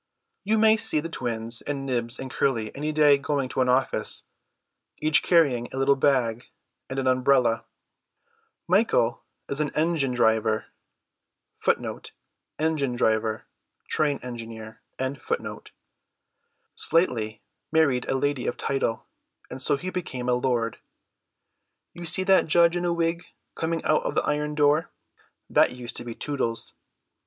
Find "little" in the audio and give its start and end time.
5.77-5.95